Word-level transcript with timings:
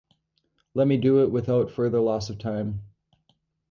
Let 0.73 0.87
me 0.87 0.97
do 0.97 1.21
it 1.21 1.31
without 1.31 1.69
further 1.69 1.99
loss 1.99 2.31
of 2.31 2.39
time. 2.39 2.81